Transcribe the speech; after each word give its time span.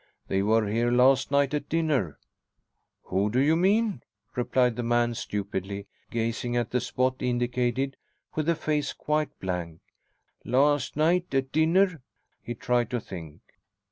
"They 0.29 0.41
were 0.41 0.67
here 0.67 0.89
last 0.89 1.29
night 1.29 1.53
at 1.53 1.69
dinner." 1.69 2.17
"Who 3.03 3.29
do 3.29 3.39
you 3.39 3.55
mean?" 3.55 4.01
replied 4.35 4.75
the 4.75 4.81
man, 4.81 5.13
stupidly, 5.13 5.85
gazing 6.09 6.57
at 6.57 6.71
the 6.71 6.81
spot 6.81 7.17
indicated 7.19 7.97
with 8.33 8.49
a 8.49 8.55
face 8.55 8.93
quite 8.93 9.39
blank. 9.39 9.79
"Last 10.43 10.97
night 10.97 11.31
at 11.35 11.51
dinner?" 11.51 12.01
He 12.41 12.55
tried 12.55 12.89
to 12.89 12.99
think. 12.99 13.41